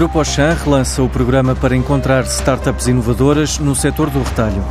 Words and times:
Grupo 0.00 0.16
Auchan 0.16 0.54
relança 0.54 1.02
o 1.02 1.10
programa 1.10 1.54
para 1.54 1.76
encontrar 1.76 2.24
startups 2.24 2.86
inovadoras 2.86 3.58
no 3.58 3.74
setor 3.74 4.08
do 4.08 4.22
retalho. 4.22 4.64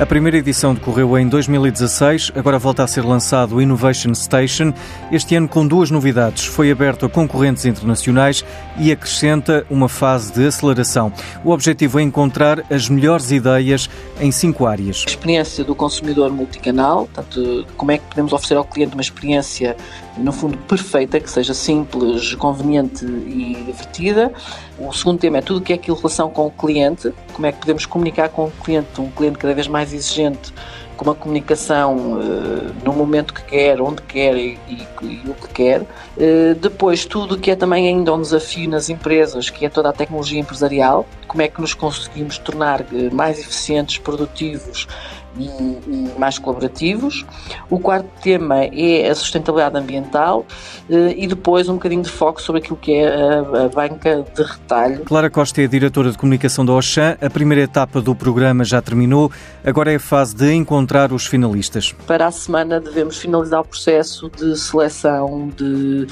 A 0.00 0.06
primeira 0.06 0.38
edição 0.38 0.72
decorreu 0.72 1.18
em 1.18 1.28
2016, 1.28 2.32
agora 2.34 2.58
volta 2.58 2.82
a 2.82 2.86
ser 2.86 3.04
lançado 3.04 3.56
o 3.56 3.60
Innovation 3.60 4.14
Station, 4.14 4.72
este 5.12 5.34
ano 5.36 5.46
com 5.46 5.66
duas 5.66 5.90
novidades. 5.90 6.46
Foi 6.46 6.70
aberto 6.70 7.04
a 7.04 7.08
concorrentes 7.10 7.66
internacionais 7.66 8.42
e 8.78 8.90
acrescenta 8.90 9.66
uma 9.68 9.90
fase 9.90 10.32
de 10.32 10.46
aceleração. 10.46 11.12
O 11.44 11.50
objetivo 11.50 12.00
é 12.00 12.02
encontrar 12.02 12.64
as 12.72 12.88
melhores 12.88 13.30
ideias 13.30 13.90
em 14.18 14.32
cinco 14.32 14.64
áreas. 14.64 15.04
A 15.06 15.10
experiência 15.10 15.62
do 15.64 15.74
consumidor 15.74 16.32
multicanal, 16.32 17.06
portanto, 17.12 17.66
como 17.76 17.92
é 17.92 17.98
que 17.98 18.04
podemos 18.06 18.32
oferecer 18.32 18.56
ao 18.56 18.64
cliente 18.64 18.94
uma 18.94 19.02
experiência, 19.02 19.76
no 20.16 20.32
fundo, 20.32 20.56
perfeita, 20.56 21.20
que 21.20 21.28
seja 21.28 21.52
simples, 21.52 22.34
conveniente 22.36 23.04
e 23.04 23.54
divertida. 23.66 24.32
O 24.80 24.92
segundo 24.94 25.18
tema 25.18 25.38
é 25.38 25.42
tudo 25.42 25.58
o 25.58 25.60
que 25.60 25.74
é 25.74 25.76
aquilo 25.76 25.94
relação 25.94 26.30
com 26.30 26.46
o 26.46 26.50
cliente, 26.50 27.12
como 27.34 27.46
é 27.46 27.52
que 27.52 27.58
podemos 27.58 27.84
comunicar 27.84 28.30
com 28.30 28.46
o 28.46 28.50
cliente, 28.50 28.98
um 28.98 29.10
cliente 29.10 29.36
cada 29.36 29.52
vez 29.52 29.68
mais 29.68 29.92
exigente, 29.92 30.54
com 30.96 31.04
uma 31.04 31.14
comunicação 31.14 31.96
uh, 31.96 32.74
no 32.82 32.92
momento 32.94 33.34
que 33.34 33.42
quer, 33.42 33.80
onde 33.80 34.00
quer 34.02 34.34
e, 34.36 34.58
e, 34.66 34.86
e 35.02 35.22
o 35.26 35.34
que 35.34 35.48
quer. 35.48 35.82
Uh, 35.82 36.54
depois, 36.58 37.04
tudo 37.04 37.34
o 37.34 37.38
que 37.38 37.50
é 37.50 37.56
também 37.56 37.88
ainda 37.88 38.14
um 38.14 38.22
desafio 38.22 38.70
nas 38.70 38.88
empresas, 38.88 39.50
que 39.50 39.66
é 39.66 39.68
toda 39.68 39.90
a 39.90 39.92
tecnologia 39.92 40.40
empresarial, 40.40 41.06
como 41.28 41.42
é 41.42 41.48
que 41.48 41.60
nos 41.60 41.74
conseguimos 41.74 42.38
tornar 42.38 42.80
uh, 42.80 43.14
mais 43.14 43.38
eficientes, 43.38 43.98
produtivos 43.98 44.88
e, 45.36 45.44
e, 45.44 46.10
mais 46.18 46.38
colaborativos. 46.38 47.24
O 47.68 47.78
quarto 47.78 48.08
tema 48.22 48.64
é 48.64 49.08
a 49.08 49.14
sustentabilidade 49.14 49.76
ambiental 49.76 50.44
e 50.88 51.26
depois 51.26 51.68
um 51.68 51.74
bocadinho 51.74 52.02
de 52.02 52.10
foco 52.10 52.40
sobre 52.42 52.60
aquilo 52.60 52.76
que 52.76 52.94
é 52.94 53.06
a, 53.06 53.64
a 53.64 53.68
banca 53.68 54.24
de 54.34 54.42
retalho. 54.42 55.04
Clara 55.04 55.30
Costa 55.30 55.62
é 55.62 55.66
diretora 55.66 56.10
de 56.10 56.18
comunicação 56.18 56.64
da 56.64 56.72
Auchan. 56.72 57.16
A 57.20 57.30
primeira 57.30 57.62
etapa 57.62 58.00
do 58.00 58.14
programa 58.14 58.64
já 58.64 58.82
terminou, 58.82 59.30
agora 59.64 59.92
é 59.92 59.96
a 59.96 60.00
fase 60.00 60.34
de 60.34 60.52
encontrar 60.52 61.12
os 61.12 61.26
finalistas. 61.26 61.94
Para 62.06 62.26
a 62.26 62.30
semana 62.30 62.80
devemos 62.80 63.18
finalizar 63.18 63.60
o 63.60 63.64
processo 63.64 64.30
de 64.30 64.58
seleção 64.58 65.50
de 65.56 66.06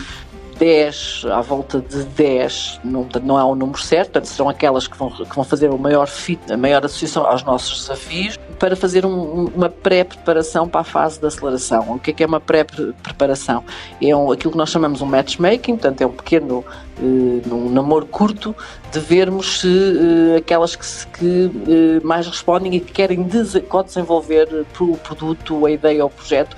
10, 0.58 1.26
à 1.30 1.40
volta 1.40 1.80
de 1.80 2.04
10, 2.04 2.80
não, 2.84 3.06
não 3.22 3.36
há 3.36 3.46
um 3.46 3.54
número 3.54 3.78
certo, 3.78 4.12
portanto 4.12 4.26
serão 4.26 4.48
aquelas 4.48 4.86
que 4.88 4.96
vão, 4.96 5.10
que 5.10 5.34
vão 5.34 5.44
fazer 5.44 5.70
o 5.70 5.78
maior 5.78 6.06
fit, 6.06 6.40
a 6.52 6.56
maior 6.56 6.84
associação 6.84 7.24
aos 7.24 7.42
nossos 7.44 7.80
desafios, 7.80 8.38
para 8.58 8.74
fazer 8.74 9.06
um, 9.06 9.46
uma 9.46 9.68
pré-preparação 9.68 10.68
para 10.68 10.80
a 10.80 10.84
fase 10.84 11.20
de 11.20 11.26
aceleração. 11.26 11.94
O 11.94 11.98
que 11.98 12.10
é 12.10 12.14
que 12.14 12.22
é 12.22 12.26
uma 12.26 12.40
pré-preparação? 12.40 13.64
É 14.02 14.14
um, 14.14 14.32
aquilo 14.32 14.52
que 14.52 14.58
nós 14.58 14.70
chamamos 14.70 15.00
um 15.00 15.06
matchmaking, 15.06 15.76
portanto 15.76 16.00
é 16.02 16.06
um 16.06 16.12
pequeno 16.12 16.64
uh, 17.00 17.54
um 17.54 17.70
namoro 17.70 18.06
curto 18.06 18.54
de 18.90 19.00
vermos 19.00 19.60
se 19.60 19.66
uh, 19.66 20.36
aquelas 20.38 20.76
que, 20.76 20.86
que 21.18 21.46
uh, 21.46 22.06
mais 22.06 22.26
respondem 22.26 22.74
e 22.76 22.80
que 22.80 22.92
querem 22.92 23.22
desenvolver 23.22 24.66
o 24.80 24.96
produto, 24.96 25.66
a 25.66 25.70
ideia 25.70 26.02
ou 26.04 26.10
o 26.10 26.12
projeto 26.12 26.56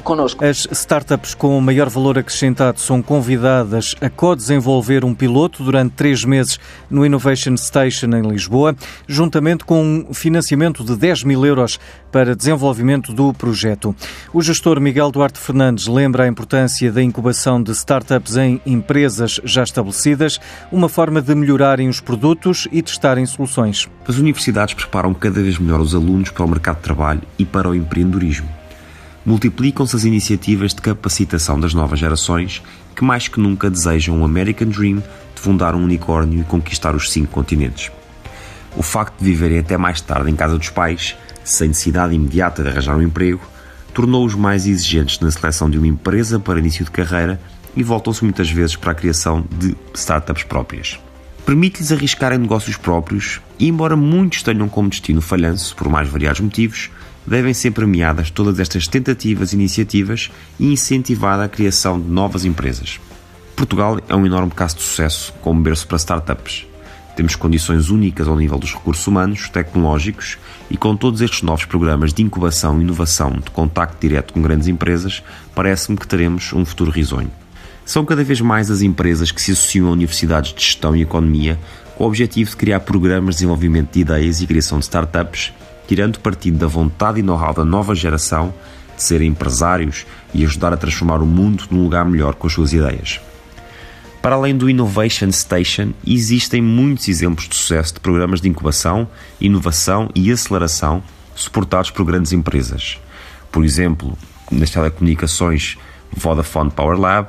connosco. 0.00 0.44
As 0.44 0.66
startups 0.70 1.34
com 1.34 1.60
maior 1.60 1.88
valor 1.88 2.18
acrescentado 2.18 2.80
são 2.80 3.02
convidadas 3.02 3.94
a 4.00 4.08
co-desenvolver 4.08 5.04
um 5.04 5.14
piloto 5.14 5.62
durante 5.62 5.94
três 5.94 6.24
meses 6.24 6.58
no 6.88 7.04
Innovation 7.04 7.56
Station 7.56 8.06
em 8.06 8.22
Lisboa, 8.22 8.74
juntamente 9.06 9.64
com 9.64 10.06
um 10.08 10.14
financiamento 10.14 10.84
de 10.84 10.96
10 10.96 11.24
mil 11.24 11.44
euros 11.44 11.78
para 12.10 12.36
desenvolvimento 12.36 13.12
do 13.12 13.32
projeto. 13.32 13.94
O 14.32 14.40
gestor 14.40 14.80
Miguel 14.80 15.10
Duarte 15.10 15.38
Fernandes 15.38 15.86
lembra 15.86 16.24
a 16.24 16.28
importância 16.28 16.90
da 16.90 17.02
incubação 17.02 17.62
de 17.62 17.72
startups 17.72 18.36
em 18.36 18.60
empresas 18.64 19.40
já 19.44 19.62
estabelecidas, 19.62 19.81
uma 20.70 20.88
forma 20.88 21.20
de 21.20 21.34
melhorarem 21.34 21.88
os 21.88 22.00
produtos 22.00 22.68
e 22.70 22.82
testarem 22.82 23.26
soluções. 23.26 23.88
As 24.06 24.16
universidades 24.16 24.74
preparam 24.74 25.14
cada 25.14 25.42
vez 25.42 25.58
melhor 25.58 25.80
os 25.80 25.94
alunos 25.94 26.30
para 26.30 26.44
o 26.44 26.48
mercado 26.48 26.76
de 26.76 26.82
trabalho 26.82 27.22
e 27.38 27.44
para 27.44 27.68
o 27.68 27.74
empreendedorismo 27.74 28.62
multiplicam-se 29.24 29.94
as 29.94 30.04
iniciativas 30.04 30.74
de 30.74 30.82
capacitação 30.82 31.58
das 31.58 31.74
novas 31.74 31.98
gerações 31.98 32.62
que 32.94 33.04
mais 33.04 33.28
que 33.28 33.40
nunca 33.40 33.70
desejam 33.70 34.18
um 34.18 34.24
American 34.24 34.68
Dream 34.68 34.96
de 35.34 35.40
fundar 35.40 35.74
um 35.74 35.82
unicórnio 35.82 36.40
e 36.40 36.44
conquistar 36.44 36.94
os 36.94 37.10
cinco 37.10 37.32
continentes. 37.32 37.90
O 38.76 38.82
facto 38.82 39.18
de 39.18 39.24
viverem 39.24 39.58
até 39.58 39.76
mais 39.76 40.00
tarde 40.00 40.30
em 40.30 40.36
casa 40.36 40.58
dos 40.58 40.70
pais, 40.70 41.16
sem 41.44 41.68
necessidade 41.68 42.14
imediata 42.14 42.62
de 42.62 42.68
arranjar 42.68 42.96
um 42.96 43.02
emprego, 43.02 43.40
tornou-os 43.94 44.34
mais 44.34 44.66
exigentes 44.66 45.20
na 45.20 45.30
seleção 45.30 45.68
de 45.68 45.78
uma 45.78 45.86
empresa 45.86 46.38
para 46.38 46.58
início 46.58 46.84
de 46.84 46.90
carreira 46.90 47.40
e 47.76 47.82
voltam-se 47.82 48.22
muitas 48.24 48.50
vezes 48.50 48.76
para 48.76 48.92
a 48.92 48.94
criação 48.94 49.44
de 49.50 49.76
startups 49.94 50.44
próprias. 50.44 50.98
Permite-lhes 51.44 51.90
arriscarem 51.90 52.38
negócios 52.38 52.76
próprios 52.76 53.40
e, 53.58 53.68
embora 53.68 53.96
muitos 53.96 54.42
tenham 54.42 54.68
como 54.68 54.88
destino 54.88 55.20
falhanço 55.20 55.74
por 55.74 55.88
mais 55.88 56.08
variados 56.08 56.40
motivos, 56.40 56.90
devem 57.26 57.54
ser 57.54 57.72
premiadas 57.72 58.30
todas 58.30 58.60
estas 58.60 58.86
tentativas 58.86 59.52
e 59.52 59.56
iniciativas 59.56 60.30
e 60.58 60.72
incentivada 60.72 61.44
a 61.44 61.48
criação 61.48 62.00
de 62.00 62.08
novas 62.08 62.44
empresas. 62.44 63.00
Portugal 63.56 63.98
é 64.08 64.14
um 64.14 64.26
enorme 64.26 64.52
caso 64.52 64.76
de 64.76 64.82
sucesso 64.82 65.32
como 65.40 65.62
berço 65.62 65.86
para 65.86 65.98
startups. 65.98 66.66
Temos 67.14 67.36
condições 67.36 67.90
únicas 67.90 68.26
ao 68.26 68.36
nível 68.36 68.58
dos 68.58 68.72
recursos 68.72 69.06
humanos, 69.06 69.48
tecnológicos 69.50 70.38
e 70.70 70.76
com 70.76 70.96
todos 70.96 71.20
estes 71.20 71.42
novos 71.42 71.66
programas 71.66 72.14
de 72.14 72.22
incubação 72.22 72.78
e 72.78 72.82
inovação 72.82 73.32
de 73.32 73.50
contacto 73.50 74.00
direto 74.00 74.32
com 74.32 74.40
grandes 74.40 74.66
empresas, 74.66 75.22
parece-me 75.54 75.98
que 75.98 76.08
teremos 76.08 76.52
um 76.52 76.64
futuro 76.64 76.90
risonho. 76.90 77.41
São 77.84 78.04
cada 78.04 78.22
vez 78.22 78.40
mais 78.40 78.70
as 78.70 78.82
empresas 78.82 79.30
que 79.30 79.42
se 79.42 79.52
associam 79.52 79.88
a 79.88 79.92
universidades 79.92 80.54
de 80.54 80.62
gestão 80.62 80.94
e 80.94 81.02
economia 81.02 81.58
com 81.96 82.04
o 82.04 82.06
objetivo 82.06 82.50
de 82.50 82.56
criar 82.56 82.80
programas 82.80 83.34
de 83.34 83.40
desenvolvimento 83.40 83.92
de 83.92 84.00
ideias 84.00 84.40
e 84.40 84.46
criação 84.46 84.78
de 84.78 84.84
startups 84.84 85.52
tirando 85.86 86.20
partido 86.20 86.56
da 86.56 86.66
vontade 86.66 87.20
e 87.20 87.22
know-how 87.22 87.52
da 87.52 87.64
nova 87.64 87.94
geração 87.94 88.54
de 88.96 89.02
serem 89.02 89.28
empresários 89.28 90.06
e 90.32 90.44
ajudar 90.44 90.72
a 90.72 90.76
transformar 90.76 91.20
o 91.20 91.26
mundo 91.26 91.64
num 91.70 91.82
lugar 91.82 92.04
melhor 92.04 92.34
com 92.34 92.46
as 92.46 92.52
suas 92.54 92.72
ideias. 92.72 93.20
Para 94.22 94.36
além 94.36 94.56
do 94.56 94.70
Innovation 94.70 95.30
Station, 95.32 95.92
existem 96.06 96.62
muitos 96.62 97.08
exemplos 97.08 97.48
de 97.48 97.56
sucesso 97.56 97.94
de 97.94 98.00
programas 98.00 98.40
de 98.40 98.48
incubação, 98.48 99.08
inovação 99.38 100.08
e 100.14 100.30
aceleração 100.30 101.02
suportados 101.34 101.90
por 101.90 102.04
grandes 102.04 102.32
empresas. 102.32 102.98
Por 103.50 103.64
exemplo, 103.64 104.16
nas 104.50 104.70
telecomunicações 104.70 105.76
Vodafone 106.16 106.70
Power 106.70 106.98
Lab, 106.98 107.28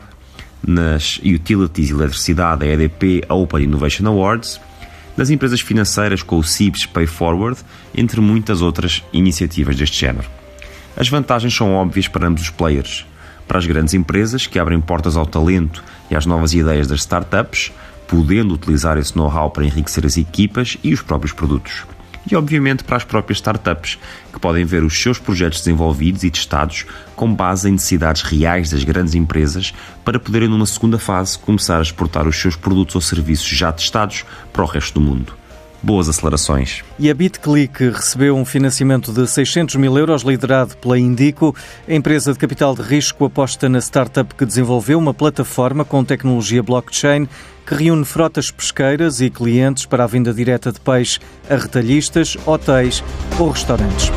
nas 0.65 1.17
utilities 1.17 1.89
e 1.89 1.93
eletricidade 1.93 2.65
a 2.65 2.73
EDP 2.73 3.23
Open 3.29 3.63
Innovation 3.63 4.07
Awards 4.07 4.59
das 5.15 5.29
empresas 5.29 5.61
financeiras 5.61 6.23
com 6.23 6.37
o 6.37 6.43
CIBS 6.43 6.87
Pay 6.87 7.05
Forward, 7.05 7.59
entre 7.95 8.19
muitas 8.19 8.61
outras 8.61 9.03
iniciativas 9.13 9.75
deste 9.75 9.99
género. 9.99 10.27
As 10.97 11.07
vantagens 11.07 11.55
são 11.55 11.73
óbvias 11.73 12.07
para 12.07 12.27
ambos 12.27 12.43
os 12.43 12.49
players. 12.49 13.05
Para 13.47 13.59
as 13.59 13.65
grandes 13.65 13.93
empresas, 13.93 14.47
que 14.47 14.57
abrem 14.57 14.81
portas 14.81 15.15
ao 15.15 15.25
talento 15.25 15.83
e 16.09 16.15
às 16.15 16.25
novas 16.25 16.53
ideias 16.53 16.87
das 16.87 17.01
startups, 17.01 17.71
podendo 18.07 18.53
utilizar 18.53 18.97
esse 18.97 19.15
know-how 19.15 19.51
para 19.51 19.65
enriquecer 19.65 20.05
as 20.05 20.17
equipas 20.17 20.77
e 20.83 20.93
os 20.93 21.01
próprios 21.01 21.33
produtos 21.33 21.83
e, 22.29 22.35
obviamente, 22.35 22.83
para 22.83 22.97
as 22.97 23.03
próprias 23.03 23.37
startups, 23.37 23.99
que 24.31 24.39
podem 24.39 24.65
ver 24.65 24.83
os 24.83 24.99
seus 24.99 25.19
projetos 25.19 25.59
desenvolvidos 25.59 26.23
e 26.23 26.31
testados 26.31 26.85
com 27.15 27.33
base 27.33 27.69
em 27.69 27.73
necessidades 27.73 28.21
reais 28.21 28.69
das 28.69 28.83
grandes 28.83 29.13
empresas 29.13 29.73
para 30.03 30.19
poderem, 30.19 30.47
numa 30.47 30.65
segunda 30.65 30.97
fase, 30.97 31.37
começar 31.37 31.79
a 31.79 31.81
exportar 31.81 32.27
os 32.27 32.35
seus 32.35 32.55
produtos 32.55 32.95
ou 32.95 33.01
serviços 33.01 33.47
já 33.47 33.71
testados 33.71 34.25
para 34.51 34.63
o 34.63 34.67
resto 34.67 34.99
do 34.99 35.05
mundo 35.05 35.42
boas 35.83 36.07
acelerações. 36.07 36.81
E 36.97 37.09
a 37.09 37.13
BitClick 37.13 37.89
recebeu 37.89 38.35
um 38.35 38.45
financiamento 38.45 39.11
de 39.11 39.27
600 39.27 39.75
mil 39.75 39.97
euros 39.97 40.23
liderado 40.23 40.77
pela 40.77 40.97
Indico. 40.97 41.53
A 41.87 41.93
empresa 41.93 42.31
de 42.31 42.39
capital 42.39 42.73
de 42.73 42.81
risco 42.81 43.25
aposta 43.25 43.67
na 43.67 43.79
startup 43.79 44.33
que 44.33 44.45
desenvolveu 44.45 44.97
uma 44.97 45.13
plataforma 45.13 45.83
com 45.83 46.03
tecnologia 46.03 46.63
blockchain 46.63 47.27
que 47.65 47.75
reúne 47.75 48.05
frotas 48.05 48.49
pesqueiras 48.49 49.21
e 49.21 49.29
clientes 49.29 49.85
para 49.85 50.03
a 50.03 50.07
venda 50.07 50.33
direta 50.33 50.71
de 50.71 50.79
peixe 50.79 51.19
a 51.49 51.55
retalhistas, 51.55 52.37
hotéis 52.45 53.03
ou 53.37 53.49
restaurantes. 53.49 54.11